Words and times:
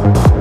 Bye. 0.00 0.39